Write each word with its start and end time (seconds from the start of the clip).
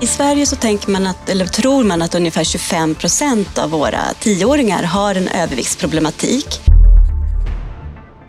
I 0.00 0.06
Sverige 0.06 0.46
så 0.46 0.56
tänker 0.56 0.90
man 0.90 1.06
att, 1.06 1.28
eller 1.28 1.46
tror 1.46 1.84
man 1.84 2.02
att 2.02 2.14
ungefär 2.14 2.44
25 2.44 2.94
procent 2.94 3.58
av 3.58 3.70
våra 3.70 4.00
tioåringar 4.20 4.82
har 4.82 5.14
en 5.14 5.28
överviktsproblematik. 5.28 6.46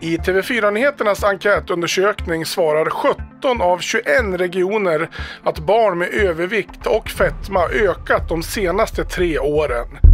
I 0.00 0.16
TV4-nyheternas 0.16 1.24
enkätundersökning 1.24 2.46
svarar 2.46 2.90
17 2.90 3.60
av 3.60 3.78
21 3.78 4.06
regioner 4.32 5.10
att 5.44 5.58
barn 5.58 5.98
med 5.98 6.08
övervikt 6.08 6.86
och 6.86 7.08
fetma 7.08 7.64
ökat 7.68 8.28
de 8.28 8.42
senaste 8.42 9.04
tre 9.04 9.38
åren. 9.38 10.07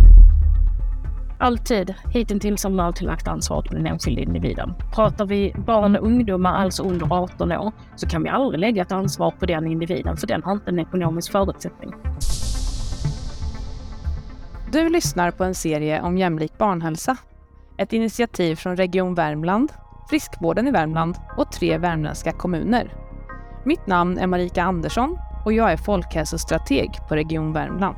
Alltid 1.38 1.94
hittills 2.12 2.64
har 2.64 2.70
man 2.70 2.86
alltid 2.86 3.06
lagt 3.06 3.28
ansvaret 3.28 3.66
på 3.66 3.74
den 3.74 3.86
enskilda 3.86 4.22
individen. 4.22 4.74
Pratar 4.94 5.26
vi 5.26 5.54
barn 5.66 5.96
och 5.96 6.06
ungdomar, 6.06 6.54
alltså 6.54 6.82
under 6.82 7.12
18 7.12 7.52
år, 7.52 7.72
så 7.96 8.08
kan 8.08 8.22
vi 8.22 8.28
aldrig 8.28 8.60
lägga 8.60 8.82
ett 8.82 8.92
ansvar 8.92 9.30
på 9.30 9.46
den 9.46 9.66
individen 9.66 10.16
för 10.16 10.26
den 10.26 10.42
har 10.42 10.52
inte 10.52 10.70
en 10.70 10.78
ekonomisk 10.78 11.32
förutsättning. 11.32 11.92
Du 14.72 14.88
lyssnar 14.88 15.30
på 15.30 15.44
en 15.44 15.54
serie 15.54 16.02
om 16.02 16.18
jämlik 16.18 16.58
barnhälsa. 16.58 17.16
Ett 17.78 17.92
initiativ 17.92 18.56
från 18.56 18.76
Region 18.76 19.14
Värmland, 19.14 19.72
Friskvården 20.10 20.68
i 20.68 20.70
Värmland 20.70 21.16
och 21.36 21.52
tre 21.52 21.78
värmländska 21.78 22.32
kommuner. 22.32 22.92
Mitt 23.64 23.86
namn 23.86 24.18
är 24.18 24.26
Marika 24.26 24.62
Andersson 24.62 25.18
och 25.44 25.52
jag 25.52 25.72
är 25.72 25.76
folkhälsostrateg 25.76 26.90
på 27.08 27.14
Region 27.14 27.52
Värmland. 27.52 27.96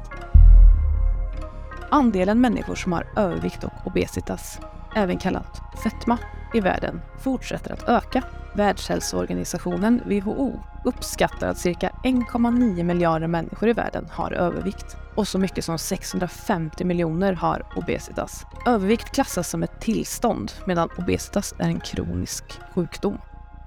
Andelen 1.90 2.40
människor 2.40 2.74
som 2.74 2.92
har 2.92 3.06
övervikt 3.16 3.64
och 3.64 3.72
obesitas, 3.86 4.60
även 4.96 5.18
kallat 5.18 5.60
fetma, 5.82 6.18
i 6.54 6.60
världen 6.60 7.00
fortsätter 7.18 7.72
att 7.72 7.88
öka. 7.88 8.22
Världshälsoorganisationen 8.54 10.02
WHO 10.04 10.60
uppskattar 10.84 11.48
att 11.48 11.58
cirka 11.58 11.90
1,9 12.04 12.82
miljarder 12.82 13.26
människor 13.26 13.68
i 13.68 13.72
världen 13.72 14.08
har 14.10 14.32
övervikt 14.32 14.96
och 15.14 15.28
så 15.28 15.38
mycket 15.38 15.64
som 15.64 15.78
650 15.78 16.84
miljoner 16.84 17.32
har 17.32 17.62
obesitas. 17.76 18.46
Övervikt 18.66 19.14
klassas 19.14 19.48
som 19.48 19.62
ett 19.62 19.80
tillstånd 19.80 20.52
medan 20.64 20.88
obesitas 20.98 21.54
är 21.58 21.68
en 21.68 21.80
kronisk 21.80 22.44
sjukdom. 22.74 23.18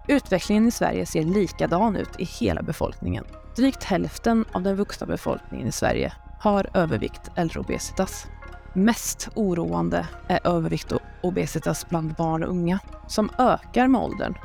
Utvecklingen 0.08 0.68
i 0.68 0.72
Sverige 0.72 1.06
ser 1.06 1.24
likadan 1.24 1.96
ut 1.96 2.20
i 2.20 2.26
hela 2.26 2.62
befolkningen. 2.62 3.26
Drygt 3.56 3.84
hälften 3.84 4.46
av 4.52 4.62
den 4.62 4.76
vuxna 4.76 5.08
befolkningen 5.08 5.68
i 5.68 5.72
Sverige 5.72 6.14
har 6.40 6.70
övervikt 6.74 7.32
eller 7.36 7.58
obesitas. 7.58 8.28
Mest 8.74 9.30
oroande 9.36 10.08
är 10.28 10.48
övervikt 10.48 10.92
och 10.92 11.02
obesitas 11.22 11.90
bland 11.90 12.14
barn 12.14 12.44
och 12.44 12.50
unga, 12.50 12.80
som 13.08 13.30
ökar 13.38 13.88
med 13.88 14.02
åldern. 14.02 14.36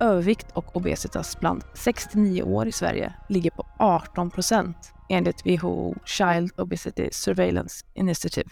Övervikt 0.00 0.52
och 0.52 0.76
obesitas 0.76 1.40
bland 1.40 1.64
69 1.74 2.42
år 2.42 2.66
i 2.66 2.72
Sverige 2.72 3.12
ligger 3.28 3.50
på 3.50 3.66
18 3.78 4.30
procent 4.30 4.92
enligt 5.08 5.46
WHO 5.46 5.94
Child 6.04 6.52
Obesity 6.56 7.08
Surveillance 7.12 7.86
Initiative. 7.94 8.50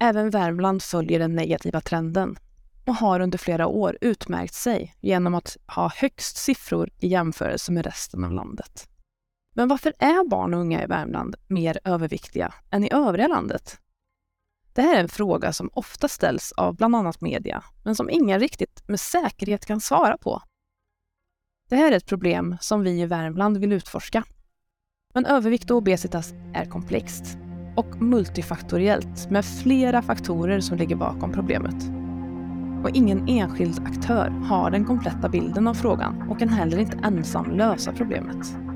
Även 0.00 0.30
Värmland 0.30 0.82
följer 0.82 1.18
den 1.18 1.34
negativa 1.34 1.80
trenden 1.80 2.36
och 2.86 2.94
har 2.94 3.20
under 3.20 3.38
flera 3.38 3.66
år 3.66 3.98
utmärkt 4.00 4.54
sig 4.54 4.94
genom 5.00 5.34
att 5.34 5.56
ha 5.66 5.92
högst 5.96 6.36
siffror 6.36 6.90
i 6.98 7.08
jämförelse 7.08 7.72
med 7.72 7.84
resten 7.86 8.24
av 8.24 8.32
landet. 8.32 8.88
Men 9.58 9.68
varför 9.68 9.92
är 9.98 10.28
barn 10.28 10.54
och 10.54 10.60
unga 10.60 10.82
i 10.82 10.86
Värmland 10.86 11.36
mer 11.46 11.78
överviktiga 11.84 12.54
än 12.70 12.84
i 12.84 12.92
övriga 12.92 13.28
landet? 13.28 13.80
Det 14.72 14.82
här 14.82 14.96
är 14.96 15.00
en 15.00 15.08
fråga 15.08 15.52
som 15.52 15.70
ofta 15.72 16.08
ställs 16.08 16.52
av 16.52 16.76
bland 16.76 16.96
annat 16.96 17.20
media, 17.20 17.64
men 17.84 17.94
som 17.94 18.10
ingen 18.10 18.40
riktigt 18.40 18.88
med 18.88 19.00
säkerhet 19.00 19.66
kan 19.66 19.80
svara 19.80 20.18
på. 20.18 20.42
Det 21.68 21.76
här 21.76 21.92
är 21.92 21.96
ett 21.96 22.06
problem 22.06 22.56
som 22.60 22.82
vi 22.82 23.00
i 23.00 23.06
Värmland 23.06 23.56
vill 23.56 23.72
utforska. 23.72 24.24
Men 25.14 25.26
övervikt 25.26 25.70
och 25.70 25.76
obesitas 25.76 26.32
är 26.54 26.64
komplext 26.64 27.38
och 27.76 28.02
multifaktoriellt 28.02 29.30
med 29.30 29.44
flera 29.44 30.02
faktorer 30.02 30.60
som 30.60 30.78
ligger 30.78 30.96
bakom 30.96 31.32
problemet. 31.32 31.84
Och 32.84 32.90
ingen 32.96 33.28
enskild 33.28 33.80
aktör 33.86 34.28
har 34.28 34.70
den 34.70 34.84
kompletta 34.84 35.28
bilden 35.28 35.68
av 35.68 35.74
frågan 35.74 36.28
och 36.30 36.38
kan 36.38 36.48
heller 36.48 36.78
inte 36.78 37.00
ensam 37.04 37.50
lösa 37.50 37.92
problemet. 37.92 38.67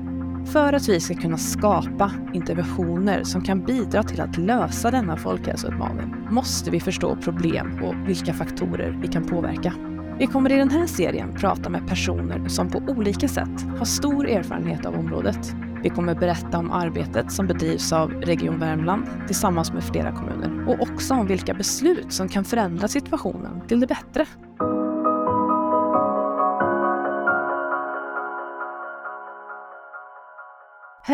För 0.45 0.73
att 0.73 0.89
vi 0.89 0.99
ska 0.99 1.13
kunna 1.13 1.37
skapa 1.37 2.11
interventioner 2.33 3.23
som 3.23 3.41
kan 3.41 3.65
bidra 3.65 4.03
till 4.03 4.21
att 4.21 4.37
lösa 4.37 4.91
denna 4.91 5.17
folkhälsoutmaning 5.17 6.15
måste 6.29 6.71
vi 6.71 6.79
förstå 6.79 7.15
problem 7.15 7.83
och 7.83 8.09
vilka 8.09 8.33
faktorer 8.33 8.99
vi 9.01 9.07
kan 9.07 9.27
påverka. 9.27 9.73
Vi 10.19 10.27
kommer 10.27 10.51
i 10.51 10.57
den 10.57 10.69
här 10.69 10.87
serien 10.87 11.35
prata 11.35 11.69
med 11.69 11.87
personer 11.87 12.47
som 12.47 12.69
på 12.69 12.77
olika 12.87 13.27
sätt 13.27 13.61
har 13.77 13.85
stor 13.85 14.27
erfarenhet 14.27 14.85
av 14.85 14.95
området. 14.95 15.55
Vi 15.83 15.89
kommer 15.89 16.15
berätta 16.15 16.57
om 16.57 16.71
arbetet 16.71 17.31
som 17.31 17.47
bedrivs 17.47 17.93
av 17.93 18.11
Region 18.11 18.59
Värmland 18.59 19.03
tillsammans 19.27 19.73
med 19.73 19.83
flera 19.83 20.11
kommuner 20.11 20.67
och 20.67 20.81
också 20.81 21.13
om 21.13 21.27
vilka 21.27 21.53
beslut 21.53 22.13
som 22.13 22.29
kan 22.29 22.45
förändra 22.45 22.87
situationen 22.87 23.67
till 23.67 23.79
det 23.79 23.87
bättre. 23.87 24.25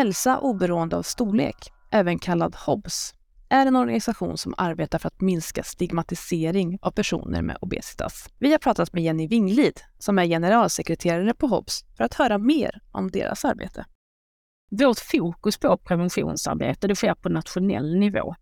Hälsa 0.00 0.38
oberoende 0.38 0.96
av 0.96 1.02
storlek, 1.02 1.56
även 1.90 2.18
kallad 2.18 2.54
HOBS, 2.54 3.14
är 3.48 3.66
en 3.66 3.76
organisation 3.76 4.38
som 4.38 4.54
arbetar 4.56 4.98
för 4.98 5.06
att 5.06 5.20
minska 5.20 5.62
stigmatisering 5.62 6.78
av 6.82 6.90
personer 6.90 7.42
med 7.42 7.56
obesitas. 7.60 8.28
Vi 8.38 8.52
har 8.52 8.58
pratat 8.58 8.92
med 8.92 9.02
Jenny 9.02 9.28
Winglid, 9.28 9.80
som 9.98 10.18
är 10.18 10.26
generalsekreterare 10.26 11.34
på 11.34 11.46
HOBS, 11.46 11.84
för 11.96 12.04
att 12.04 12.14
höra 12.14 12.38
mer 12.38 12.80
om 12.92 13.10
deras 13.10 13.44
arbete. 13.44 13.86
Vårt 14.70 14.98
fokus 14.98 15.58
på 15.58 15.76
preventionsarbete 15.76 16.88
det 16.88 16.96
sker 16.96 17.14
på 17.14 17.28
nationell 17.28 17.98
nivå. 17.98 18.34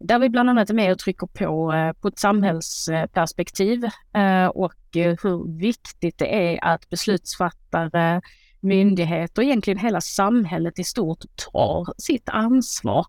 Där 0.00 0.18
vi 0.18 0.28
bland 0.28 0.50
annat 0.50 0.70
är 0.70 0.74
med 0.74 0.92
och 0.92 0.98
trycker 0.98 1.26
på 1.26 1.72
eh, 1.72 1.92
på 1.92 2.08
ett 2.08 2.18
samhällsperspektiv 2.18 3.84
eh, 4.14 4.46
och 4.46 4.96
eh, 4.96 5.16
hur 5.22 5.58
viktigt 5.58 6.18
det 6.18 6.54
är 6.54 6.64
att 6.64 6.90
beslutsfattare, 6.90 8.20
myndigheter 8.60 9.42
och 9.42 9.44
egentligen 9.44 9.78
hela 9.78 10.00
samhället 10.00 10.78
i 10.78 10.84
stort 10.84 11.24
tar 11.52 11.94
sitt 11.98 12.28
ansvar 12.28 13.06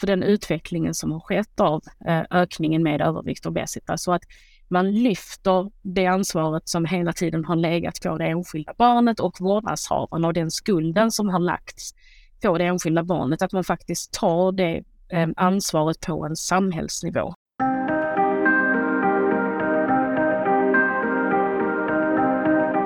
för 0.00 0.06
den 0.06 0.22
utvecklingen 0.22 0.94
som 0.94 1.12
har 1.12 1.20
skett 1.20 1.60
av 1.60 1.82
eh, 2.06 2.22
ökningen 2.30 2.82
med 2.82 3.00
övervikt 3.00 3.46
och 3.46 3.50
obesitas. 3.50 4.02
Så 4.02 4.12
att 4.12 4.22
man 4.68 4.92
lyfter 4.92 5.70
det 5.82 6.06
ansvaret 6.06 6.68
som 6.68 6.84
hela 6.84 7.12
tiden 7.12 7.44
har 7.44 7.56
legat 7.56 8.00
på 8.02 8.18
det 8.18 8.24
enskilda 8.24 8.74
barnet 8.78 9.20
och 9.20 9.36
vårdnadshavaren 9.40 10.24
och 10.24 10.32
den 10.32 10.50
skulden 10.50 11.10
som 11.10 11.28
har 11.28 11.38
lagts 11.38 11.94
på 12.42 12.58
det 12.58 12.64
enskilda 12.64 13.02
barnet, 13.02 13.42
att 13.42 13.52
man 13.52 13.64
faktiskt 13.64 14.12
tar 14.12 14.52
det 14.52 14.82
eh, 15.08 15.28
ansvaret 15.36 16.00
på 16.00 16.26
en 16.26 16.36
samhällsnivå. 16.36 17.34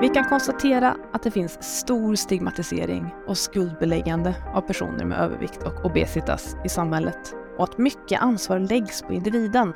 Vi 0.05 0.09
kan 0.09 0.23
konstatera 0.23 0.97
att 1.13 1.23
det 1.23 1.31
finns 1.31 1.79
stor 1.79 2.15
stigmatisering 2.15 3.13
och 3.27 3.37
skuldbeläggande 3.37 4.35
av 4.53 4.61
personer 4.61 5.05
med 5.05 5.19
övervikt 5.19 5.63
och 5.63 5.85
obesitas 5.85 6.55
i 6.65 6.69
samhället 6.69 7.35
och 7.57 7.63
att 7.63 7.77
mycket 7.77 8.21
ansvar 8.21 8.59
läggs 8.59 9.01
på 9.01 9.13
individen. 9.13 9.73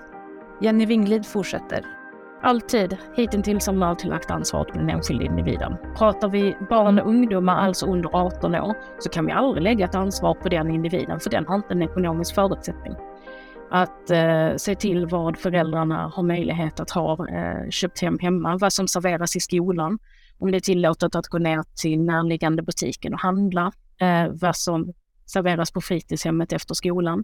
Jenny 0.61 0.85
Winglid 0.85 1.25
fortsätter. 1.25 1.85
Alltid 2.41 2.97
hittills 3.15 3.67
har 3.67 3.73
man 3.73 3.89
alltid 3.89 4.09
lagt 4.09 4.31
ansvaret 4.31 4.67
på 4.67 4.79
den 4.79 4.89
enskilda 4.89 5.25
individen. 5.25 5.75
Pratar 5.97 6.29
vi 6.29 6.57
barn 6.69 6.99
och 6.99 7.07
ungdomar, 7.07 7.57
alltså 7.57 7.85
under 7.85 8.09
18 8.13 8.55
år, 8.55 8.75
så 8.99 9.09
kan 9.09 9.25
vi 9.25 9.31
aldrig 9.31 9.63
lägga 9.63 9.85
ett 9.85 9.95
ansvar 9.95 10.33
på 10.33 10.49
den 10.49 10.71
individen 10.71 11.19
för 11.19 11.29
den 11.29 11.47
har 11.47 11.55
inte 11.55 11.73
en 11.73 11.81
ekonomisk 11.81 12.35
förutsättning. 12.35 12.95
Att 13.71 14.09
eh, 14.09 14.55
se 14.57 14.75
till 14.75 15.05
vad 15.05 15.37
föräldrarna 15.37 16.11
har 16.13 16.23
möjlighet 16.23 16.79
att 16.79 16.91
ha 16.91 17.27
eh, 17.27 17.69
köpt 17.69 18.01
hem 18.01 18.19
hemma, 18.19 18.57
vad 18.57 18.73
som 18.73 18.87
serveras 18.87 19.35
i 19.35 19.39
skolan, 19.39 19.99
om 20.39 20.51
det 20.51 20.57
är 20.57 20.61
tillåtet 20.61 21.15
att 21.15 21.27
gå 21.27 21.37
ner 21.37 21.63
till 21.75 22.01
närliggande 22.01 22.61
butiken 22.61 23.13
och 23.13 23.19
handla, 23.19 23.71
eh, 24.01 24.27
vad 24.31 24.55
som 24.55 24.93
serveras 25.25 25.71
på 25.71 25.81
fritidshemmet 25.81 26.53
efter 26.53 26.73
skolan 26.73 27.23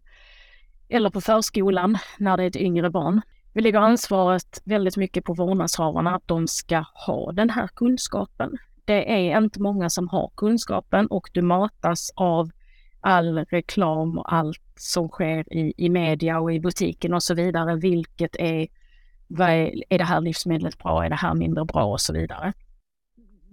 eller 0.90 1.10
på 1.10 1.22
förskolan 1.22 1.98
när 2.18 2.38
det 2.38 2.44
är 2.44 2.48
ett 2.48 2.56
yngre 2.56 2.90
barn. 2.90 3.22
Vi 3.54 3.62
lägger 3.62 3.80
ansvaret 3.80 4.62
väldigt 4.66 4.98
mycket 4.98 5.24
på 5.24 5.34
vårdnadshavarna 5.34 6.16
att 6.16 6.28
de 6.28 6.48
ska 6.48 6.84
ha 7.08 7.32
den 7.32 7.50
här 7.50 7.68
kunskapen. 7.68 8.58
Det 8.86 9.30
är 9.32 9.38
inte 9.38 9.62
många 9.62 9.90
som 9.90 10.10
har 10.10 10.32
kunskapen 10.36 11.08
och 11.08 11.30
du 11.34 11.42
matas 11.42 12.12
av 12.16 12.50
all 13.02 13.38
reklam 13.38 14.18
och 14.18 14.34
allt 14.34 14.62
som 14.76 15.10
sker 15.10 15.54
i, 15.54 15.74
i 15.78 15.90
media 15.90 16.40
och 16.40 16.54
i 16.54 16.60
butiken 16.60 17.14
och 17.14 17.24
så 17.24 17.34
vidare. 17.34 17.76
Vilket 17.76 18.36
är, 18.36 18.68
är, 19.40 19.74
är 19.90 19.98
det 19.98 20.04
här 20.04 20.22
livsmedlet 20.22 20.78
bra? 20.78 21.06
Är 21.06 21.10
det 21.10 21.16
här 21.16 21.34
mindre 21.34 21.66
bra? 21.66 21.84
Och 21.84 22.02
så 22.02 22.14
vidare 22.14 22.54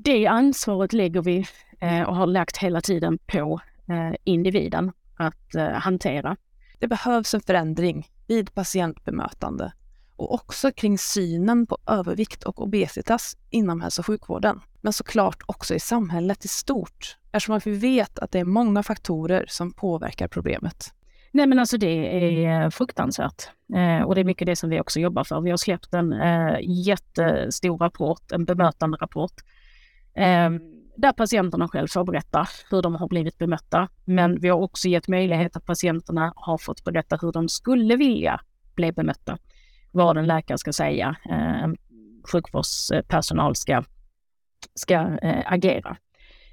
det 0.05 0.27
ansvaret 0.27 0.93
lägger 0.93 1.23
vi 1.23 1.47
eh, 1.81 2.03
och 2.03 2.17
har 2.17 2.27
lagt 2.27 2.57
hela 2.57 2.81
tiden 2.81 3.19
på 3.19 3.61
eh, 3.89 4.17
individen 4.25 4.93
att 5.17 5.55
eh, 5.55 5.69
hantera. 5.69 6.37
Det 6.79 6.89
behövs 6.89 7.35
en 7.35 7.41
förändring 7.41 8.09
vid 8.27 8.55
patientbemötande 8.55 9.73
och 10.17 10.35
också 10.35 10.73
kring 10.73 10.99
synen 10.99 11.67
på 11.67 11.79
övervikt 11.87 12.45
och 12.45 12.63
obesitas 12.63 13.37
inom 13.51 13.81
hälso 13.81 14.01
och 14.01 14.07
sjukvården. 14.07 14.61
Men 14.81 14.93
såklart 14.93 15.43
också 15.47 15.75
i 15.75 15.81
samhället 15.81 16.45
i 16.45 16.49
stort 16.49 17.17
eftersom 17.33 17.61
vi 17.65 17.71
vet 17.71 18.19
att 18.19 18.31
det 18.31 18.39
är 18.39 18.45
många 18.45 18.83
faktorer 18.83 19.45
som 19.49 19.73
påverkar 19.73 20.29
problemet. 20.29 20.93
Nej 21.31 21.47
men 21.47 21.59
alltså 21.59 21.77
det 21.77 22.45
är 22.45 22.71
fruktansvärt. 22.71 23.43
Eh, 23.75 24.03
och 24.03 24.15
det 24.15 24.21
är 24.21 24.25
mycket 24.25 24.47
det 24.47 24.57
som 24.57 24.71
vi 24.71 24.81
också 24.81 25.01
jobbar 25.01 25.25
för. 25.25 25.41
Vi 25.41 25.51
har 25.51 25.57
släppt 25.57 25.95
en 25.95 26.13
eh, 26.13 26.57
jättestor 26.61 27.79
rapport, 27.79 28.33
en 28.33 28.45
bemötande 28.45 28.99
rapport. 29.01 29.33
Mm. 30.15 30.55
Ehm, 30.55 30.73
där 30.97 31.13
patienterna 31.13 31.69
själv 31.69 31.87
får 31.89 32.05
berätta 32.05 32.47
hur 32.71 32.83
de 32.83 32.95
har 32.95 33.09
blivit 33.09 33.39
bemötta. 33.39 33.89
Men 34.05 34.41
vi 34.41 34.49
har 34.49 34.59
också 34.59 34.89
gett 34.89 35.09
möjlighet 35.09 35.57
att 35.57 35.67
patienterna 35.67 36.33
har 36.37 36.59
fått 36.59 36.85
berätta 36.85 37.19
hur 37.23 37.33
de 37.33 37.49
skulle 37.49 37.97
vilja 37.97 38.41
bli 38.75 38.93
bemötta. 38.93 39.39
Vad 39.91 40.17
en 40.17 40.27
läkare 40.27 40.59
ska 40.59 40.73
säga, 40.73 41.17
eh, 41.31 41.69
sjukvårdspersonal 42.33 43.57
ska, 43.57 43.85
ska 44.75 44.95
eh, 45.23 45.53
agera 45.53 45.97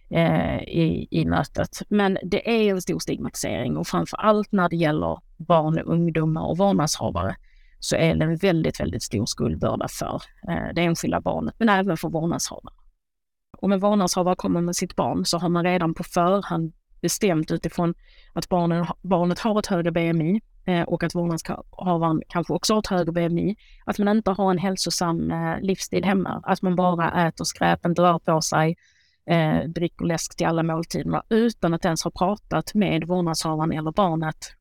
eh, 0.09 0.59
i, 0.59 1.07
i 1.11 1.25
mötet. 1.25 1.81
Men 1.89 2.17
det 2.23 2.49
är 2.49 2.71
en 2.71 2.81
stor 2.81 2.99
stigmatisering 2.99 3.77
och 3.77 3.87
framför 3.87 4.17
allt 4.17 4.51
när 4.51 4.69
det 4.69 4.75
gäller 4.75 5.19
barn 5.37 5.79
och 5.79 5.93
ungdomar 5.93 6.49
och 6.49 6.57
vårdnadshavare 6.57 7.35
så 7.79 7.95
är 7.95 8.15
det 8.15 8.25
en 8.25 8.37
väldigt, 8.37 8.79
väldigt 8.79 9.03
stor 9.03 9.25
skuldbörda 9.25 9.87
för 9.87 10.21
eh, 10.47 10.73
det 10.75 10.81
enskilda 10.81 11.21
barnet, 11.21 11.55
men 11.57 11.69
även 11.69 11.97
för 11.97 12.09
vårdnadshavare. 12.09 12.73
Om 13.57 13.71
en 13.71 13.79
vårdnadshavare 13.79 14.35
kommer 14.35 14.61
med 14.61 14.75
sitt 14.75 14.95
barn 14.95 15.25
så 15.25 15.37
har 15.37 15.49
man 15.49 15.63
redan 15.63 15.93
på 15.93 16.03
förhand 16.03 16.73
bestämt 17.01 17.51
utifrån 17.51 17.93
att 18.33 18.49
barnen, 18.49 18.85
barnet 19.01 19.39
har 19.39 19.59
ett 19.59 19.67
högre 19.67 19.91
BMI 19.91 20.41
eh, 20.65 20.81
och 20.81 21.03
att 21.03 21.15
vårdnadshavaren 21.15 22.21
kanske 22.29 22.53
också 22.53 22.73
har 22.73 22.79
ett 22.79 22.87
högre 22.87 23.11
BMI, 23.11 23.55
att 23.85 23.99
man 23.99 24.07
inte 24.07 24.31
har 24.31 24.51
en 24.51 24.57
hälsosam 24.57 25.31
eh, 25.31 25.61
livsstil 25.61 26.03
hemma, 26.03 26.41
att 26.43 26.61
man 26.61 26.75
bara 26.75 27.27
äter 27.27 27.45
skräp, 27.45 27.85
inte 27.85 28.01
rör 28.01 28.19
på 28.19 28.41
sig, 28.41 28.77
eh, 29.25 29.59
dricker 29.67 30.05
läsk 30.05 30.37
till 30.37 30.47
alla 30.47 30.63
måltiderna 30.63 31.23
utan 31.29 31.73
att 31.73 31.85
ens 31.85 32.03
ha 32.03 32.11
pratat 32.11 32.73
med 32.73 33.07
vårdnadshavaren 33.07 33.71
eller 33.71 33.91
barnet 33.91 34.53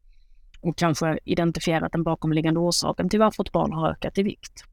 och 0.60 0.76
kanske 0.76 1.18
identifierat 1.24 1.92
den 1.92 2.02
bakomliggande 2.02 2.60
orsaken 2.60 3.08
till 3.08 3.20
varför 3.20 3.42
ett 3.42 3.52
barn 3.52 3.72
har 3.72 3.90
ökat 3.90 4.18
i 4.18 4.22
vikt. 4.22 4.64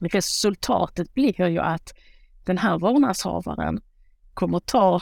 Resultatet 0.00 1.14
blir 1.14 1.48
ju 1.48 1.58
att 1.58 1.94
den 2.46 2.58
här 2.58 2.78
vårdnadshavaren 2.78 3.80
kommer 4.34 4.60
ta 4.60 5.00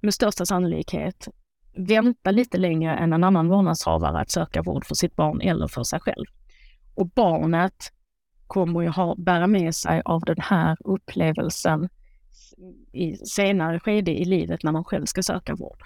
med 0.00 0.14
största 0.14 0.46
sannolikhet 0.46 1.28
vänta 1.76 2.30
lite 2.30 2.58
längre 2.58 2.96
än 2.96 3.12
en 3.12 3.24
annan 3.24 3.48
vårdnadshavare 3.48 4.20
att 4.20 4.30
söka 4.30 4.62
vård 4.62 4.84
för 4.84 4.94
sitt 4.94 5.16
barn 5.16 5.40
eller 5.40 5.68
för 5.68 5.82
sig 5.82 6.00
själv. 6.00 6.24
Och 6.94 7.08
barnet 7.08 7.92
kommer 8.46 8.80
ju 8.80 8.88
ha, 8.88 9.14
bära 9.18 9.46
med 9.46 9.74
sig 9.74 10.02
av 10.04 10.20
den 10.20 10.40
här 10.40 10.76
upplevelsen 10.84 11.88
i 12.92 13.16
senare 13.16 13.80
skede 13.80 14.10
i 14.10 14.24
livet 14.24 14.62
när 14.62 14.72
man 14.72 14.84
själv 14.84 15.06
ska 15.06 15.22
söka 15.22 15.54
vård. 15.54 15.82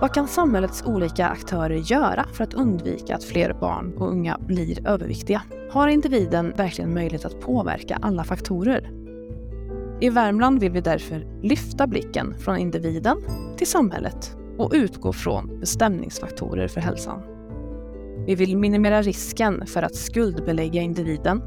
Vad 0.00 0.14
kan 0.14 0.28
samhällets 0.28 0.82
olika 0.86 1.26
aktörer 1.26 1.76
göra 1.76 2.26
för 2.32 2.44
att 2.44 2.54
undvika 2.54 3.16
att 3.16 3.24
fler 3.24 3.52
barn 3.52 3.94
och 3.96 4.08
unga 4.08 4.38
blir 4.38 4.88
överviktiga? 4.88 5.42
Har 5.70 5.88
individen 5.88 6.52
verkligen 6.56 6.94
möjlighet 6.94 7.24
att 7.24 7.40
påverka 7.40 7.98
alla 8.02 8.24
faktorer? 8.24 8.90
I 10.00 10.10
Värmland 10.10 10.60
vill 10.60 10.72
vi 10.72 10.80
därför 10.80 11.26
lyfta 11.42 11.86
blicken 11.86 12.34
från 12.38 12.58
individen 12.58 13.18
till 13.56 13.66
samhället 13.66 14.36
och 14.58 14.70
utgå 14.74 15.12
från 15.12 15.60
bestämningsfaktorer 15.60 16.68
för 16.68 16.80
hälsan. 16.80 17.22
Vi 18.26 18.34
vill 18.34 18.56
minimera 18.56 19.02
risken 19.02 19.66
för 19.66 19.82
att 19.82 19.94
skuldbelägga 19.94 20.82
individen 20.82 21.42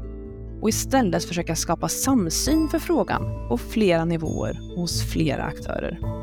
och 0.60 0.68
istället 0.68 1.24
försöka 1.24 1.56
skapa 1.56 1.88
samsyn 1.88 2.68
för 2.68 2.78
frågan 2.78 3.48
på 3.48 3.58
flera 3.58 4.04
nivåer 4.04 4.76
hos 4.76 5.12
flera 5.12 5.44
aktörer. 5.44 6.21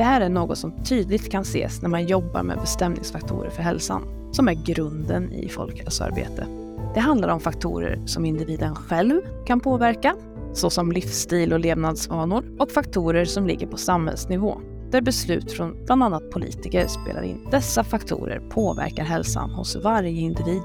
Det 0.00 0.04
här 0.04 0.20
är 0.20 0.28
något 0.28 0.58
som 0.58 0.72
tydligt 0.84 1.30
kan 1.30 1.42
ses 1.42 1.82
när 1.82 1.88
man 1.88 2.06
jobbar 2.06 2.42
med 2.42 2.60
bestämningsfaktorer 2.60 3.50
för 3.50 3.62
hälsan, 3.62 4.02
som 4.32 4.48
är 4.48 4.52
grunden 4.52 5.32
i 5.32 5.48
folkhälsoarbete. 5.48 6.46
Det 6.94 7.00
handlar 7.00 7.28
om 7.28 7.40
faktorer 7.40 7.98
som 8.06 8.24
individen 8.24 8.74
själv 8.74 9.20
kan 9.46 9.60
påverka, 9.60 10.16
såsom 10.52 10.92
livsstil 10.92 11.52
och 11.52 11.60
levnadsvanor, 11.60 12.44
och 12.58 12.70
faktorer 12.70 13.24
som 13.24 13.46
ligger 13.46 13.66
på 13.66 13.76
samhällsnivå, 13.76 14.60
där 14.90 15.00
beslut 15.00 15.52
från 15.52 15.84
bland 15.86 16.02
annat 16.02 16.30
politiker 16.30 16.86
spelar 16.86 17.22
in. 17.22 17.48
Dessa 17.50 17.84
faktorer 17.84 18.40
påverkar 18.50 19.04
hälsan 19.04 19.50
hos 19.50 19.76
varje 19.76 20.20
individ 20.20 20.62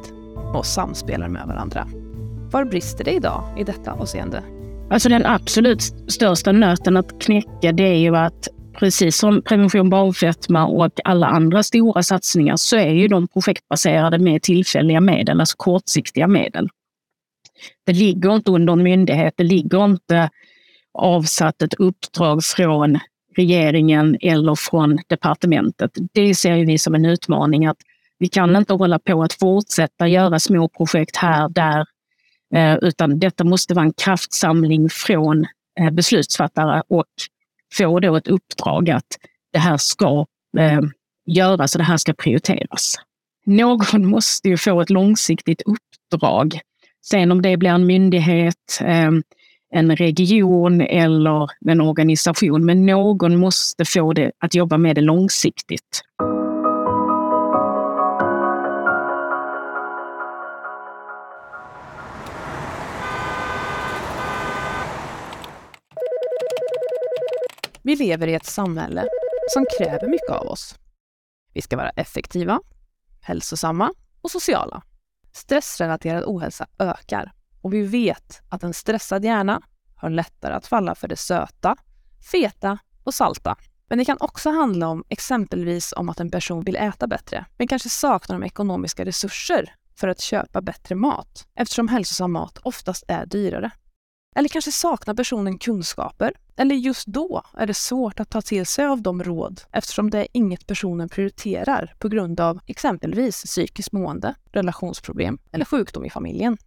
och 0.53 0.65
samspelar 0.65 1.27
med 1.27 1.47
varandra. 1.47 1.87
Var 2.51 2.65
brister 2.65 3.03
det 3.03 3.13
idag 3.13 3.43
i 3.57 3.63
detta 3.63 3.91
avseende? 3.91 4.43
Alltså 4.89 5.09
den 5.09 5.25
absolut 5.25 5.81
största 6.07 6.51
nöten 6.51 6.97
att 6.97 7.21
knäcka 7.21 7.71
det 7.71 7.83
är 7.83 7.97
ju 7.97 8.15
att 8.15 8.47
precis 8.79 9.17
som 9.17 9.41
prevention 9.41 9.89
barnfetma 9.89 10.65
och 10.65 10.91
alla 11.03 11.27
andra 11.27 11.63
stora 11.63 12.03
satsningar 12.03 12.55
så 12.55 12.77
är 12.77 12.93
ju 12.93 13.07
de 13.07 13.27
projektbaserade 13.27 14.19
med 14.19 14.41
tillfälliga 14.41 15.01
medel, 15.01 15.39
alltså 15.39 15.57
kortsiktiga 15.57 16.27
medel. 16.27 16.69
Det 17.85 17.93
ligger 17.93 18.35
inte 18.35 18.51
under 18.51 18.73
en 18.73 18.83
myndighet, 18.83 19.33
det 19.37 19.43
ligger 19.43 19.85
inte 19.85 20.29
avsatt 20.93 21.61
ett 21.61 21.73
uppdrag 21.73 22.43
från 22.43 22.99
regeringen 23.37 24.17
eller 24.21 24.55
från 24.55 24.99
departementet. 25.07 25.91
Det 26.13 26.35
ser 26.35 26.65
vi 26.65 26.77
som 26.77 26.95
en 26.95 27.05
utmaning 27.05 27.65
att 27.65 27.77
vi 28.19 28.27
kan 28.27 28.55
inte 28.55 28.73
hålla 28.73 28.99
på 28.99 29.23
att 29.23 29.33
fortsätta 29.33 30.07
göra 30.07 30.39
små 30.39 30.69
projekt 30.69 31.15
här, 31.15 31.49
där, 31.49 31.85
eh, 32.55 32.75
utan 32.81 33.19
detta 33.19 33.43
måste 33.43 33.73
vara 33.73 33.85
en 33.85 33.93
kraftsamling 33.93 34.89
från 34.89 35.45
eh, 35.79 35.89
beslutsfattare 35.91 36.83
och 36.87 37.05
få 37.73 37.99
då 37.99 38.15
ett 38.15 38.27
uppdrag 38.27 38.89
att 38.89 39.07
det 39.53 39.59
här 39.59 39.77
ska 39.77 40.25
eh, 40.57 40.81
göras 41.25 41.75
och 41.75 41.79
det 41.79 41.85
här 41.85 41.97
ska 41.97 42.13
prioriteras. 42.13 42.95
Någon 43.45 44.05
måste 44.09 44.49
ju 44.49 44.57
få 44.57 44.81
ett 44.81 44.89
långsiktigt 44.89 45.61
uppdrag. 45.61 46.59
Sen 47.05 47.31
om 47.31 47.41
det 47.41 47.57
blir 47.57 47.69
en 47.69 47.85
myndighet, 47.85 48.79
eh, 48.81 49.11
en 49.73 49.95
region 49.95 50.81
eller 50.81 51.49
en 51.65 51.81
organisation, 51.81 52.65
men 52.65 52.85
någon 52.85 53.37
måste 53.37 53.85
få 53.85 54.13
det 54.13 54.31
att 54.39 54.55
jobba 54.55 54.77
med 54.77 54.95
det 54.95 55.01
långsiktigt. 55.01 56.01
Vi 67.85 67.95
lever 67.95 68.27
i 68.27 68.33
ett 68.33 68.45
samhälle 68.45 69.07
som 69.53 69.65
kräver 69.77 70.07
mycket 70.07 70.29
av 70.29 70.47
oss. 70.47 70.75
Vi 71.53 71.61
ska 71.61 71.77
vara 71.77 71.89
effektiva, 71.89 72.59
hälsosamma 73.21 73.93
och 74.21 74.31
sociala. 74.31 74.81
Stressrelaterad 75.31 76.23
ohälsa 76.25 76.67
ökar 76.79 77.33
och 77.61 77.73
vi 77.73 77.81
vet 77.81 78.41
att 78.49 78.63
en 78.63 78.73
stressad 78.73 79.25
hjärna 79.25 79.61
har 79.95 80.09
lättare 80.09 80.53
att 80.53 80.67
falla 80.67 80.95
för 80.95 81.07
det 81.07 81.15
söta, 81.15 81.75
feta 82.31 82.77
och 83.03 83.13
salta. 83.13 83.55
Men 83.87 83.97
det 83.97 84.05
kan 84.05 84.17
också 84.19 84.49
handla 84.49 84.87
om 84.87 85.03
exempelvis 85.09 85.93
om 85.93 86.09
att 86.09 86.19
en 86.19 86.31
person 86.31 86.63
vill 86.63 86.75
äta 86.75 87.07
bättre, 87.07 87.45
men 87.57 87.67
kanske 87.67 87.89
saknar 87.89 88.39
de 88.39 88.45
ekonomiska 88.45 89.05
resurser 89.05 89.75
för 89.95 90.07
att 90.07 90.21
köpa 90.21 90.61
bättre 90.61 90.95
mat, 90.95 91.47
eftersom 91.55 91.87
hälsosam 91.87 92.31
mat 92.31 92.57
oftast 92.63 93.03
är 93.07 93.25
dyrare. 93.25 93.71
Eller 94.35 94.49
kanske 94.49 94.71
saknar 94.71 95.13
personen 95.13 95.57
kunskaper. 95.57 96.33
Eller 96.57 96.75
just 96.75 97.07
då 97.07 97.41
är 97.57 97.67
det 97.67 97.73
svårt 97.73 98.19
att 98.19 98.29
ta 98.29 98.41
till 98.41 98.65
sig 98.65 98.85
av 98.85 99.01
de 99.01 99.23
råd 99.23 99.61
eftersom 99.71 100.09
det 100.09 100.19
är 100.19 100.27
inget 100.31 100.67
personen 100.67 101.09
prioriterar 101.09 101.95
på 101.99 102.07
grund 102.09 102.39
av 102.39 102.59
exempelvis 102.65 103.43
psykiskt 103.43 103.91
mående, 103.91 104.35
relationsproblem 104.51 105.37
eller 105.51 105.65
sjukdom 105.65 106.05
i 106.05 106.09
familjen. 106.09 106.57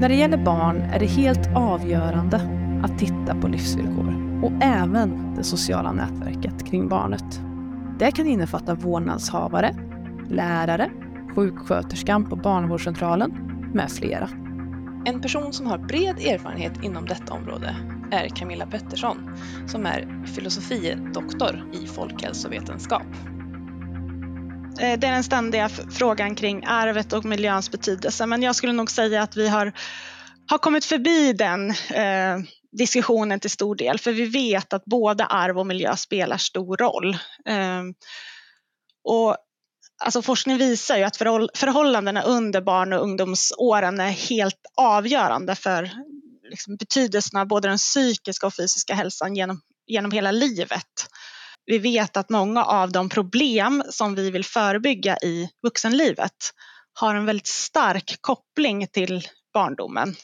När 0.00 0.08
det 0.08 0.14
gäller 0.14 0.44
barn 0.44 0.76
är 0.76 1.00
det 1.00 1.06
helt 1.06 1.56
avgörande 1.56 2.36
att 2.84 2.98
titta 2.98 3.40
på 3.40 3.48
livsvillkor 3.48 4.40
och 4.44 4.52
även 4.62 5.34
det 5.34 5.44
sociala 5.44 5.92
nätverket 5.92 6.66
kring 6.70 6.88
barnet. 6.88 7.40
Det 7.98 8.10
kan 8.10 8.26
innefatta 8.26 8.74
vårdnadshavare, 8.74 9.76
lärare, 10.30 10.90
sjuksköterskan 11.34 12.28
på 12.28 12.36
barnavårdscentralen 12.36 13.30
med 13.74 13.90
flera. 13.90 14.43
En 15.06 15.22
person 15.22 15.52
som 15.52 15.66
har 15.66 15.78
bred 15.78 16.18
erfarenhet 16.18 16.72
inom 16.82 17.06
detta 17.06 17.32
område 17.32 17.76
är 18.12 18.28
Camilla 18.28 18.66
Pettersson 18.66 19.38
som 19.68 19.86
är 19.86 20.26
filosofidoktor 20.34 21.70
i 21.72 21.86
folkhälsovetenskap. 21.86 23.06
Eh, 24.80 24.98
det 24.98 25.06
är 25.06 25.12
den 25.12 25.24
ständiga 25.24 25.68
frågan 25.68 26.34
kring 26.34 26.64
arvet 26.66 27.12
och 27.12 27.24
miljöns 27.24 27.70
betydelse 27.70 28.26
men 28.26 28.42
jag 28.42 28.56
skulle 28.56 28.72
nog 28.72 28.90
säga 28.90 29.22
att 29.22 29.36
vi 29.36 29.48
har, 29.48 29.72
har 30.50 30.58
kommit 30.58 30.84
förbi 30.84 31.32
den 31.32 31.70
eh, 31.70 32.38
diskussionen 32.72 33.40
till 33.40 33.50
stor 33.50 33.74
del 33.76 33.98
för 33.98 34.12
vi 34.12 34.24
vet 34.24 34.72
att 34.72 34.84
både 34.84 35.24
arv 35.24 35.58
och 35.58 35.66
miljö 35.66 35.96
spelar 35.96 36.36
stor 36.36 36.76
roll. 36.76 37.16
Eh, 37.48 37.82
och 39.04 39.36
alltså 39.98 40.22
forskning 40.22 40.58
visar 40.58 40.96
ju 40.96 41.02
att 41.04 41.16
förhållandena 41.56 42.22
under 42.22 42.60
barn 42.60 42.92
och 42.92 43.02
ungdomsåren 43.02 44.00
är 44.00 44.10
helt 44.10 44.60
avgörande 44.76 45.54
för 45.54 45.90
liksom 46.50 46.76
betydelsen 46.76 47.40
av 47.40 47.48
både 47.48 47.68
den 47.68 47.78
psykiska 47.78 48.46
och 48.46 48.54
fysiska 48.54 48.94
hälsan 48.94 49.36
genom, 49.36 49.60
genom 49.86 50.10
hela 50.10 50.30
livet. 50.30 51.06
Vi 51.66 51.78
vet 51.78 52.16
att 52.16 52.30
många 52.30 52.64
av 52.64 52.92
de 52.92 53.08
problem 53.08 53.84
som 53.90 54.14
vi 54.14 54.30
vill 54.30 54.44
förebygga 54.44 55.16
i 55.16 55.48
vuxenlivet 55.62 56.36
har 56.94 57.14
en 57.14 57.26
väldigt 57.26 57.46
stark 57.46 58.16
koppling 58.20 58.86
till 58.92 59.28
barndomen. 59.54 60.14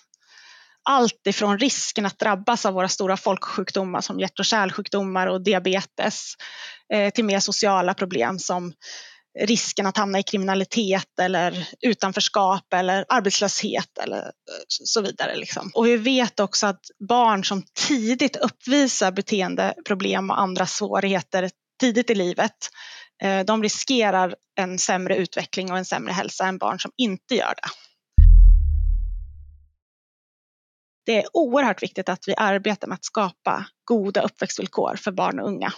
Allt 0.83 1.27
ifrån 1.27 1.59
risken 1.59 2.07
att 2.07 2.19
drabbas 2.19 2.67
av 2.67 2.75
våra 2.75 2.89
stora 2.89 3.17
folksjukdomar 3.17 4.01
som 4.01 4.21
hjärt 4.21 4.39
och 4.39 4.45
kärlsjukdomar 4.45 5.27
och 5.27 5.45
diabetes 5.45 6.35
eh, 6.93 7.11
till 7.11 7.25
mer 7.25 7.41
sociala 7.41 7.95
problem 7.95 8.39
som 8.39 8.73
risken 9.39 9.87
att 9.87 9.97
hamna 9.97 10.19
i 10.19 10.23
kriminalitet 10.23 11.19
eller 11.21 11.69
utanförskap 11.81 12.75
eller 12.75 13.05
arbetslöshet 13.09 13.99
eller 13.99 14.19
eh, 14.19 14.31
så 14.69 15.01
vidare. 15.01 15.37
Liksom. 15.37 15.71
Och 15.75 15.87
vi 15.87 15.97
vet 15.97 16.41
också 16.41 16.67
att 16.67 16.81
barn 17.09 17.45
som 17.45 17.63
tidigt 17.89 18.37
uppvisar 18.37 19.13
beteendeproblem 19.13 20.31
och 20.31 20.41
andra 20.41 20.67
svårigheter 20.67 21.51
tidigt 21.81 22.11
i 22.11 22.15
livet, 22.15 22.71
eh, 23.23 23.45
de 23.45 23.63
riskerar 23.63 24.35
en 24.59 24.79
sämre 24.79 25.17
utveckling 25.17 25.73
och 25.73 25.79
en 25.79 25.85
sämre 25.85 26.13
hälsa 26.13 26.47
än 26.47 26.59
barn 26.59 26.81
som 26.81 26.93
inte 26.97 27.35
gör 27.35 27.55
det. 27.57 27.69
Det 31.07 31.17
är 31.17 31.25
oerhört 31.33 31.83
viktigt 31.83 32.09
att 32.09 32.29
vi 32.29 32.35
arbetar 32.37 32.89
med 32.89 32.95
att 32.95 33.05
skapa 33.05 33.67
goda 33.85 34.23
uppväxtvillkor 34.23 34.97
för 34.97 35.13
barn 35.13 35.41
och 35.41 35.49
unga. 35.49 35.73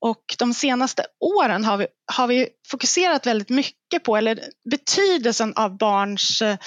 Och 0.00 0.36
de 0.38 0.54
senaste 0.54 1.06
åren 1.20 1.64
har 1.64 1.76
vi, 1.76 1.86
har 2.12 2.26
vi 2.26 2.48
fokuserat 2.68 3.26
väldigt 3.26 3.48
mycket 3.48 4.04
på, 4.04 4.16
eller 4.16 4.40
betydelsen 4.70 5.52
av 5.56 5.78
barns 5.78 6.42
eh, 6.42 6.58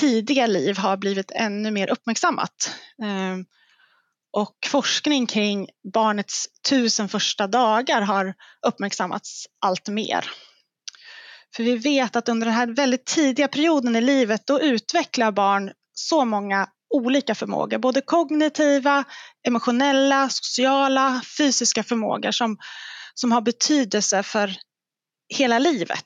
tidiga 0.00 0.46
liv 0.46 0.78
har 0.78 0.96
blivit 0.96 1.30
ännu 1.30 1.70
mer 1.70 1.90
uppmärksammat. 1.90 2.74
Ehm, 3.02 3.44
och 4.32 4.56
forskning 4.66 5.26
kring 5.26 5.68
barnets 5.92 6.46
tusen 6.68 7.08
första 7.08 7.46
dagar 7.46 8.00
har 8.00 8.34
uppmärksammats 8.66 9.46
allt 9.60 9.88
mer. 9.88 10.30
För 11.56 11.62
vi 11.62 11.76
vet 11.76 12.16
att 12.16 12.28
under 12.28 12.44
den 12.44 12.54
här 12.54 12.66
väldigt 12.66 13.04
tidiga 13.04 13.48
perioden 13.48 13.96
i 13.96 14.00
livet 14.00 14.46
då 14.46 14.60
utvecklar 14.60 15.32
barn 15.32 15.72
så 15.94 16.24
många 16.24 16.68
olika 16.90 17.34
förmågor, 17.34 17.78
både 17.78 18.00
kognitiva, 18.00 19.04
emotionella, 19.48 20.28
sociala, 20.28 21.22
fysiska 21.38 21.82
förmågor 21.82 22.30
som, 22.30 22.56
som 23.14 23.32
har 23.32 23.40
betydelse 23.40 24.22
för 24.22 24.50
hela 25.34 25.58
livet. 25.58 26.04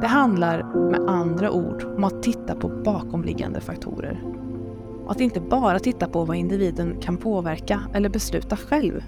Det 0.00 0.06
handlar 0.06 0.62
med 0.90 1.00
andra 1.10 1.50
ord 1.50 1.84
om 1.84 2.04
att 2.04 2.22
titta 2.22 2.54
på 2.54 2.68
bakomliggande 2.68 3.60
faktorer. 3.60 4.22
Att 5.08 5.20
inte 5.20 5.40
bara 5.40 5.78
titta 5.78 6.08
på 6.08 6.24
vad 6.24 6.36
individen 6.36 7.00
kan 7.02 7.16
påverka 7.16 7.82
eller 7.94 8.08
besluta 8.08 8.56
själv, 8.56 9.02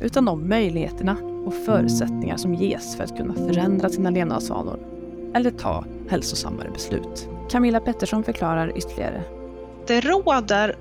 utan 0.00 0.24
de 0.24 0.48
möjligheterna 0.48 1.16
och 1.46 1.54
förutsättningar 1.54 2.36
som 2.36 2.54
ges 2.54 2.96
för 2.96 3.04
att 3.04 3.16
kunna 3.16 3.34
förändra 3.34 3.88
sina 3.88 4.10
levnadsvanor 4.10 4.97
eller 5.38 5.50
ta 5.50 5.84
hälsosammare 6.08 6.70
beslut. 6.70 7.28
Camilla 7.50 7.80
Pettersson 7.80 8.24
förklarar 8.24 8.78
ytterligare. 8.78 9.22
Det 9.86 10.00
råder 10.00 10.76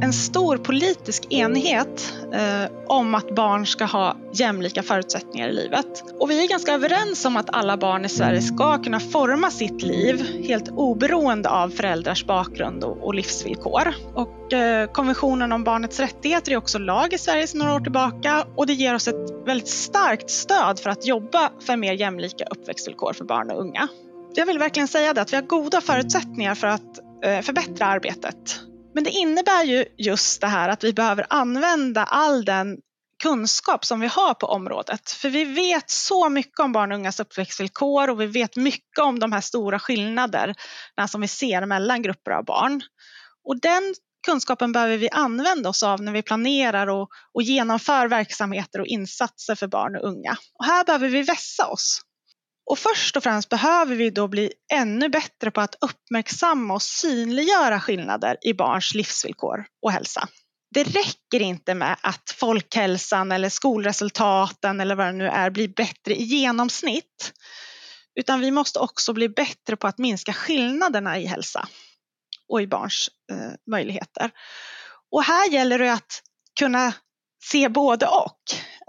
en 0.00 0.12
stor 0.12 0.56
politisk 0.56 1.26
enighet 1.30 2.14
eh, 2.32 2.70
om 2.86 3.14
att 3.14 3.34
barn 3.34 3.66
ska 3.66 3.84
ha 3.84 4.16
jämlika 4.32 4.82
förutsättningar 4.82 5.48
i 5.48 5.52
livet. 5.52 6.04
Och 6.20 6.30
vi 6.30 6.44
är 6.44 6.48
ganska 6.48 6.72
överens 6.72 7.24
om 7.24 7.36
att 7.36 7.50
alla 7.54 7.76
barn 7.76 8.04
i 8.04 8.08
Sverige 8.08 8.42
ska 8.42 8.82
kunna 8.82 9.00
forma 9.00 9.50
sitt 9.50 9.82
liv 9.82 10.44
helt 10.46 10.68
oberoende 10.68 11.48
av 11.48 11.70
föräldrars 11.70 12.26
bakgrund 12.26 12.84
och, 12.84 13.06
och 13.06 13.14
livsvillkor. 13.14 13.94
Och 14.14 14.52
eh, 14.52 14.86
konventionen 14.86 15.52
om 15.52 15.64
barnets 15.64 16.00
rättigheter 16.00 16.52
är 16.52 16.56
också 16.56 16.78
lag 16.78 17.12
i 17.12 17.18
Sverige 17.18 17.46
sedan 17.46 17.58
några 17.58 17.74
år 17.74 17.80
tillbaka 17.80 18.46
och 18.56 18.66
det 18.66 18.72
ger 18.72 18.94
oss 18.94 19.08
ett 19.08 19.46
väldigt 19.46 19.68
starkt 19.68 20.30
stöd 20.30 20.78
för 20.78 20.90
att 20.90 21.06
jobba 21.06 21.50
för 21.66 21.76
mer 21.76 21.92
jämlika 21.92 22.44
uppväxtvillkor 22.44 23.12
för 23.12 23.24
barn 23.24 23.50
och 23.50 23.60
unga. 23.60 23.88
Jag 24.34 24.46
vill 24.46 24.58
verkligen 24.58 24.88
säga 24.88 25.14
det 25.14 25.20
att 25.20 25.32
vi 25.32 25.36
har 25.36 25.42
goda 25.42 25.80
förutsättningar 25.80 26.54
för 26.54 26.66
att 26.66 26.98
eh, 27.24 27.40
förbättra 27.40 27.86
arbetet 27.86 28.60
men 28.94 29.04
det 29.04 29.10
innebär 29.10 29.64
ju 29.64 29.84
just 29.98 30.40
det 30.40 30.46
här 30.46 30.68
att 30.68 30.84
vi 30.84 30.92
behöver 30.92 31.26
använda 31.30 32.04
all 32.04 32.44
den 32.44 32.78
kunskap 33.22 33.84
som 33.84 34.00
vi 34.00 34.06
har 34.06 34.34
på 34.34 34.46
området. 34.46 35.10
För 35.10 35.30
vi 35.30 35.44
vet 35.44 35.90
så 35.90 36.28
mycket 36.28 36.60
om 36.60 36.72
barn 36.72 36.92
och 36.92 36.98
ungas 36.98 37.20
uppväxtvillkor 37.20 38.10
och 38.10 38.20
vi 38.20 38.26
vet 38.26 38.56
mycket 38.56 38.98
om 38.98 39.18
de 39.18 39.32
här 39.32 39.40
stora 39.40 39.78
skillnaderna 39.78 40.54
som 41.08 41.20
vi 41.20 41.28
ser 41.28 41.66
mellan 41.66 42.02
grupper 42.02 42.30
av 42.30 42.44
barn. 42.44 42.80
Och 43.44 43.60
den 43.60 43.94
kunskapen 44.26 44.72
behöver 44.72 44.96
vi 44.96 45.10
använda 45.10 45.68
oss 45.68 45.82
av 45.82 46.02
när 46.02 46.12
vi 46.12 46.22
planerar 46.22 46.86
och, 46.86 47.08
och 47.34 47.42
genomför 47.42 48.08
verksamheter 48.08 48.80
och 48.80 48.86
insatser 48.86 49.54
för 49.54 49.66
barn 49.66 49.96
och 49.96 50.08
unga. 50.08 50.36
Och 50.58 50.64
här 50.64 50.84
behöver 50.84 51.08
vi 51.08 51.22
vässa 51.22 51.66
oss. 51.66 52.00
Och 52.70 52.78
först 52.78 53.16
och 53.16 53.22
främst 53.22 53.48
behöver 53.48 53.96
vi 53.96 54.10
då 54.10 54.28
bli 54.28 54.52
ännu 54.72 55.08
bättre 55.08 55.50
på 55.50 55.60
att 55.60 55.76
uppmärksamma 55.80 56.74
och 56.74 56.82
synliggöra 56.82 57.80
skillnader 57.80 58.36
i 58.42 58.54
barns 58.54 58.94
livsvillkor 58.94 59.64
och 59.82 59.92
hälsa. 59.92 60.28
Det 60.74 60.84
räcker 60.84 61.40
inte 61.40 61.74
med 61.74 61.96
att 62.00 62.30
folkhälsan 62.36 63.32
eller 63.32 63.48
skolresultaten 63.48 64.80
eller 64.80 64.94
vad 64.94 65.06
det 65.06 65.12
nu 65.12 65.28
är 65.28 65.50
blir 65.50 65.68
bättre 65.68 66.14
i 66.14 66.22
genomsnitt. 66.22 67.32
Utan 68.14 68.40
vi 68.40 68.50
måste 68.50 68.78
också 68.78 69.12
bli 69.12 69.28
bättre 69.28 69.76
på 69.76 69.86
att 69.86 69.98
minska 69.98 70.32
skillnaderna 70.32 71.18
i 71.18 71.26
hälsa 71.26 71.68
och 72.48 72.62
i 72.62 72.66
barns 72.66 73.08
eh, 73.32 73.52
möjligheter. 73.70 74.30
Och 75.12 75.24
här 75.24 75.50
gäller 75.50 75.78
det 75.78 75.92
att 75.92 76.22
kunna 76.58 76.92
se 77.44 77.68
både 77.68 78.06
och. 78.06 78.40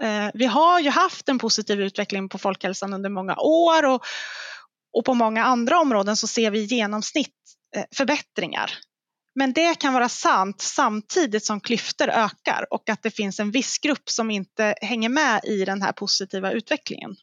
Eh, 0.02 0.30
vi 0.34 0.46
har 0.46 0.80
ju 0.80 0.90
haft 0.90 1.28
en 1.28 1.38
positiv 1.38 1.80
utveckling 1.80 2.28
på 2.28 2.38
folkhälsan 2.38 2.94
under 2.94 3.10
många 3.10 3.36
år 3.36 3.86
och, 3.86 4.02
och 4.96 5.04
på 5.04 5.14
många 5.14 5.44
andra 5.44 5.80
områden 5.80 6.16
så 6.16 6.26
ser 6.26 6.50
vi 6.50 6.58
i 6.58 6.64
genomsnitt 6.64 7.34
eh, 7.76 7.84
förbättringar. 7.96 8.70
Men 9.34 9.52
det 9.52 9.78
kan 9.78 9.94
vara 9.94 10.08
sant 10.08 10.60
samtidigt 10.60 11.44
som 11.44 11.60
klyftor 11.60 12.08
ökar 12.08 12.66
och 12.70 12.88
att 12.88 13.02
det 13.02 13.10
finns 13.10 13.40
en 13.40 13.50
viss 13.50 13.78
grupp 13.78 14.10
som 14.10 14.30
inte 14.30 14.74
hänger 14.80 15.08
med 15.08 15.40
i 15.44 15.64
den 15.64 15.82
här 15.82 15.92
positiva 15.92 16.52
utvecklingen. 16.52 17.16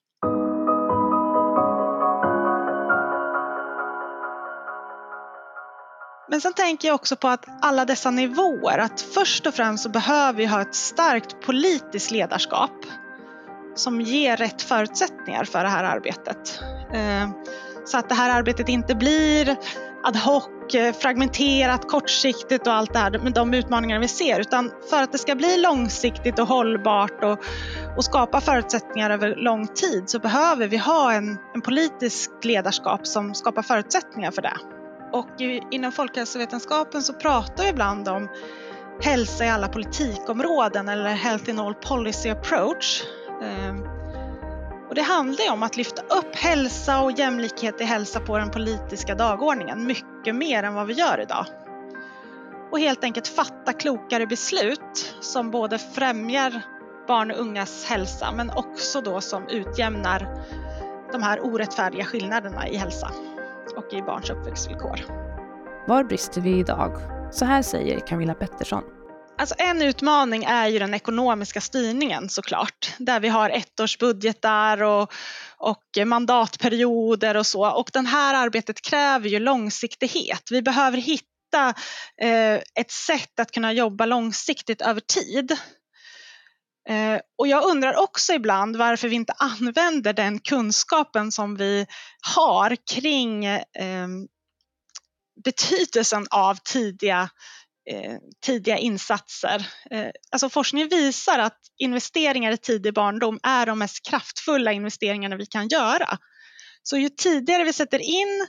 Men 6.31 6.41
sen 6.41 6.53
tänker 6.53 6.87
jag 6.87 6.95
också 6.95 7.15
på 7.15 7.27
att 7.27 7.45
alla 7.61 7.85
dessa 7.85 8.11
nivåer, 8.11 8.77
att 8.77 9.01
först 9.01 9.47
och 9.47 9.53
främst 9.53 9.83
så 9.83 9.89
behöver 9.89 10.37
vi 10.37 10.45
ha 10.45 10.61
ett 10.61 10.75
starkt 10.75 11.41
politiskt 11.45 12.11
ledarskap 12.11 12.85
som 13.75 14.01
ger 14.01 14.37
rätt 14.37 14.61
förutsättningar 14.61 15.43
för 15.43 15.63
det 15.63 15.69
här 15.69 15.83
arbetet. 15.83 16.59
Eh, 16.93 17.29
så 17.85 17.97
att 17.97 18.09
det 18.09 18.15
här 18.15 18.29
arbetet 18.39 18.69
inte 18.69 18.95
blir 18.95 19.57
ad 20.03 20.19
hoc, 20.19 20.75
eh, 20.75 20.93
fragmenterat, 20.93 21.87
kortsiktigt 21.87 22.67
och 22.67 22.73
allt 22.73 22.93
det 22.93 22.99
här 22.99 23.19
med 23.19 23.33
de 23.33 23.53
utmaningar 23.53 23.99
vi 23.99 24.07
ser. 24.07 24.39
Utan 24.39 24.71
för 24.89 25.03
att 25.03 25.11
det 25.11 25.17
ska 25.17 25.35
bli 25.35 25.57
långsiktigt 25.57 26.39
och 26.39 26.47
hållbart 26.47 27.23
och, 27.23 27.39
och 27.97 28.05
skapa 28.05 28.41
förutsättningar 28.41 29.09
över 29.09 29.35
lång 29.35 29.67
tid 29.67 30.03
så 30.09 30.19
behöver 30.19 30.67
vi 30.67 30.77
ha 30.77 31.13
en, 31.13 31.37
en 31.55 31.61
politisk 31.61 32.31
ledarskap 32.43 33.07
som 33.07 33.33
skapar 33.33 33.61
förutsättningar 33.61 34.31
för 34.31 34.41
det. 34.41 34.57
Och 35.11 35.41
inom 35.71 35.91
folkhälsovetenskapen 35.91 37.01
så 37.01 37.13
pratar 37.13 37.63
vi 37.63 37.69
ibland 37.69 38.07
om 38.07 38.29
hälsa 39.01 39.45
i 39.45 39.49
alla 39.49 39.67
politikområden 39.67 40.89
eller 40.89 41.09
Health 41.09 41.49
in 41.49 41.59
all 41.59 41.73
policy 41.73 42.29
approach. 42.29 43.03
Ehm, 43.43 43.83
och 44.89 44.95
det 44.95 45.01
handlar 45.01 45.45
ju 45.45 45.51
om 45.51 45.63
att 45.63 45.77
lyfta 45.77 46.01
upp 46.01 46.35
hälsa 46.35 47.01
och 47.01 47.11
jämlikhet 47.11 47.81
i 47.81 47.83
hälsa 47.83 48.19
på 48.19 48.37
den 48.37 48.51
politiska 48.51 49.15
dagordningen 49.15 49.85
mycket 49.85 50.35
mer 50.35 50.63
än 50.63 50.73
vad 50.73 50.87
vi 50.87 50.93
gör 50.93 51.21
idag. 51.21 51.45
Och 52.71 52.79
helt 52.79 53.03
enkelt 53.03 53.27
fatta 53.27 53.73
klokare 53.73 54.27
beslut 54.27 55.15
som 55.21 55.51
både 55.51 55.77
främjar 55.77 56.61
barn 57.07 57.31
och 57.31 57.39
ungas 57.39 57.85
hälsa 57.85 58.31
men 58.31 58.49
också 58.49 59.01
då 59.01 59.21
som 59.21 59.47
utjämnar 59.47 60.27
de 61.11 61.23
här 61.23 61.45
orättfärdiga 61.45 62.05
skillnaderna 62.05 62.67
i 62.67 62.75
hälsa 62.75 63.11
och 63.77 63.93
i 63.93 64.01
barns 64.01 64.29
uppväxtvillkor. 64.29 64.99
Var 65.87 66.03
brister 66.03 66.41
vi 66.41 66.59
idag? 66.59 66.97
Så 67.31 67.45
här 67.45 67.61
säger 67.61 67.99
Camilla 67.99 68.33
Pettersson. 68.33 68.83
Alltså 69.37 69.55
en 69.57 69.81
utmaning 69.81 70.43
är 70.43 70.67
ju 70.67 70.79
den 70.79 70.93
ekonomiska 70.93 71.61
styrningen 71.61 72.29
såklart, 72.29 72.93
där 72.97 73.19
vi 73.19 73.27
har 73.27 73.49
ettårsbudgetar 73.49 74.83
och, 74.83 75.13
och 75.57 75.83
mandatperioder 76.05 77.37
och 77.37 77.45
så. 77.45 77.71
Och 77.71 77.89
det 77.93 77.99
här 77.99 78.45
arbetet 78.45 78.81
kräver 78.81 79.29
ju 79.29 79.39
långsiktighet. 79.39 80.43
Vi 80.51 80.61
behöver 80.61 80.97
hitta 80.97 81.73
eh, 82.21 82.55
ett 82.75 82.91
sätt 82.91 83.39
att 83.39 83.51
kunna 83.51 83.73
jobba 83.73 84.05
långsiktigt 84.05 84.81
över 84.81 85.01
tid. 85.01 85.57
Eh, 86.89 87.19
och 87.37 87.47
jag 87.47 87.63
undrar 87.63 87.95
också 87.95 88.33
ibland 88.33 88.75
varför 88.75 89.07
vi 89.07 89.15
inte 89.15 89.33
använder 89.33 90.13
den 90.13 90.39
kunskapen 90.39 91.31
som 91.31 91.55
vi 91.55 91.85
har 92.35 92.77
kring 92.93 93.45
eh, 93.45 94.07
betydelsen 95.43 96.27
av 96.31 96.55
tidiga, 96.55 97.29
eh, 97.91 98.15
tidiga 98.45 98.77
insatser. 98.77 99.67
Eh, 99.91 100.07
alltså 100.31 100.49
forskningen 100.49 100.89
visar 100.89 101.39
att 101.39 101.59
investeringar 101.77 102.51
i 102.51 102.57
tidig 102.57 102.93
barndom 102.93 103.39
är 103.43 103.65
de 103.65 103.79
mest 103.79 104.05
kraftfulla 104.09 104.71
investeringarna 104.71 105.35
vi 105.35 105.45
kan 105.45 105.67
göra. 105.67 106.17
Så 106.83 106.97
ju 106.97 107.09
tidigare 107.09 107.63
vi 107.63 107.73
sätter 107.73 107.99
in 107.99 108.47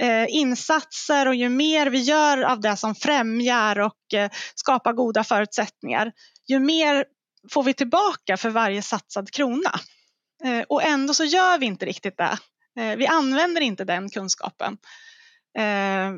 eh, 0.00 0.26
insatser 0.28 1.28
och 1.28 1.34
ju 1.34 1.48
mer 1.48 1.86
vi 1.86 1.98
gör 1.98 2.42
av 2.42 2.60
det 2.60 2.76
som 2.76 2.94
främjar 2.94 3.78
och 3.78 4.14
eh, 4.14 4.30
skapar 4.54 4.92
goda 4.92 5.24
förutsättningar, 5.24 6.12
ju 6.48 6.58
mer 6.58 7.04
får 7.50 7.62
vi 7.62 7.74
tillbaka 7.74 8.36
för 8.36 8.50
varje 8.50 8.82
satsad 8.82 9.30
krona. 9.30 9.80
Eh, 10.44 10.62
och 10.68 10.82
ändå 10.82 11.14
så 11.14 11.24
gör 11.24 11.58
vi 11.58 11.66
inte 11.66 11.86
riktigt 11.86 12.16
det. 12.16 12.38
Eh, 12.80 12.96
vi 12.96 13.06
använder 13.06 13.60
inte 13.60 13.84
den 13.84 14.10
kunskapen. 14.10 14.78
Eh, 15.58 16.10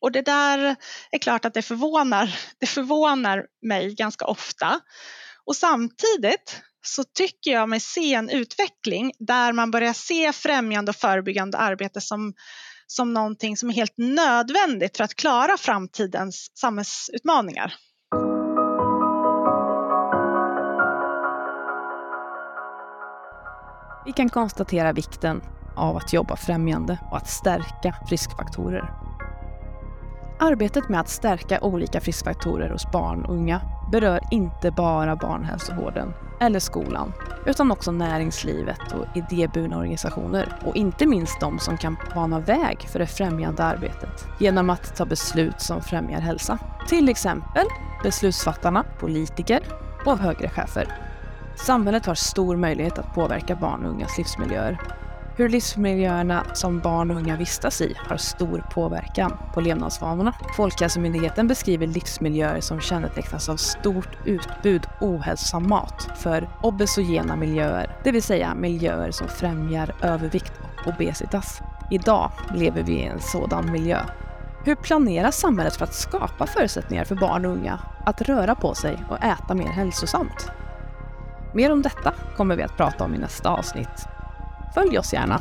och 0.00 0.12
det 0.12 0.22
där 0.22 0.76
är 1.10 1.18
klart 1.18 1.44
att 1.44 1.54
det 1.54 1.62
förvånar, 1.62 2.38
det 2.58 2.66
förvånar 2.66 3.46
mig 3.62 3.94
ganska 3.94 4.24
ofta. 4.24 4.80
Och 5.44 5.56
samtidigt 5.56 6.62
så 6.86 7.04
tycker 7.04 7.50
jag 7.50 7.68
mig 7.68 7.80
se 7.80 8.14
en 8.14 8.30
utveckling 8.30 9.12
där 9.18 9.52
man 9.52 9.70
börjar 9.70 9.92
se 9.92 10.32
främjande 10.32 10.90
och 10.90 10.96
förebyggande 10.96 11.58
arbete 11.58 12.00
som, 12.00 12.34
som 12.86 13.14
någonting 13.14 13.56
som 13.56 13.68
är 13.68 13.74
helt 13.74 13.94
nödvändigt 13.96 14.96
för 14.96 15.04
att 15.04 15.14
klara 15.14 15.56
framtidens 15.56 16.50
samhällsutmaningar. 16.54 17.74
Vi 24.06 24.12
kan 24.12 24.28
konstatera 24.28 24.92
vikten 24.92 25.40
av 25.74 25.96
att 25.96 26.12
jobba 26.12 26.36
främjande 26.36 26.98
och 27.10 27.16
att 27.16 27.28
stärka 27.28 27.94
friskfaktorer. 28.08 28.92
Arbetet 30.38 30.88
med 30.88 31.00
att 31.00 31.08
stärka 31.08 31.60
olika 31.60 32.00
friskfaktorer 32.00 32.70
hos 32.70 32.92
barn 32.92 33.24
och 33.24 33.34
unga 33.34 33.60
berör 33.92 34.20
inte 34.30 34.70
bara 34.70 35.16
barnhälsovården 35.16 36.14
eller 36.40 36.60
skolan, 36.60 37.12
utan 37.46 37.72
också 37.72 37.92
näringslivet 37.92 38.92
och 38.92 39.16
idéburna 39.16 39.78
organisationer 39.78 40.58
och 40.64 40.76
inte 40.76 41.06
minst 41.06 41.40
de 41.40 41.58
som 41.58 41.76
kan 41.76 41.96
bana 42.14 42.40
väg 42.40 42.80
för 42.80 42.98
det 42.98 43.06
främjande 43.06 43.64
arbetet 43.64 44.26
genom 44.40 44.70
att 44.70 44.96
ta 44.96 45.04
beslut 45.04 45.60
som 45.60 45.82
främjar 45.82 46.20
hälsa. 46.20 46.58
Till 46.88 47.08
exempel 47.08 47.66
beslutsfattarna, 48.02 48.84
politiker 48.98 49.60
och 50.04 50.18
högre 50.18 50.48
chefer. 50.48 51.05
Samhället 51.56 52.06
har 52.06 52.14
stor 52.14 52.56
möjlighet 52.56 52.98
att 52.98 53.14
påverka 53.14 53.56
barn 53.56 53.84
och 53.84 53.90
ungas 53.90 54.18
livsmiljöer. 54.18 54.78
Hur 55.36 55.48
livsmiljöerna 55.48 56.44
som 56.54 56.80
barn 56.80 57.10
och 57.10 57.16
unga 57.16 57.36
vistas 57.36 57.80
i 57.80 57.94
har 57.96 58.16
stor 58.16 58.64
påverkan 58.70 59.36
på 59.54 59.60
levnadsvanorna. 59.60 60.34
Folkhälsomyndigheten 60.56 61.48
beskriver 61.48 61.86
livsmiljöer 61.86 62.60
som 62.60 62.80
kännetecknas 62.80 63.48
av 63.48 63.56
stort 63.56 64.08
utbud 64.24 64.86
ohälsosam 65.00 65.68
mat 65.68 66.08
för 66.16 66.48
obesogena 66.62 67.36
miljöer, 67.36 67.96
det 68.04 68.12
vill 68.12 68.22
säga 68.22 68.54
miljöer 68.54 69.10
som 69.10 69.28
främjar 69.28 69.94
övervikt 70.02 70.52
och 70.86 70.92
obesitas. 70.92 71.60
Idag 71.90 72.30
lever 72.54 72.82
vi 72.82 72.92
i 72.92 73.06
en 73.06 73.20
sådan 73.20 73.72
miljö. 73.72 73.98
Hur 74.64 74.74
planerar 74.74 75.30
samhället 75.30 75.76
för 75.76 75.84
att 75.84 75.94
skapa 75.94 76.46
förutsättningar 76.46 77.04
för 77.04 77.14
barn 77.14 77.44
och 77.44 77.52
unga 77.52 77.78
att 78.04 78.22
röra 78.22 78.54
på 78.54 78.74
sig 78.74 79.04
och 79.10 79.24
äta 79.24 79.54
mer 79.54 79.68
hälsosamt? 79.68 80.50
Mer 81.56 81.72
om 81.72 81.82
detta 81.82 82.14
kommer 82.36 82.56
vi 82.56 82.62
att 82.62 82.76
prata 82.76 83.04
om 83.04 83.14
i 83.14 83.18
nästa 83.18 83.50
avsnitt. 83.50 84.06
Följ 84.74 84.98
oss 84.98 85.12
gärna 85.12 85.40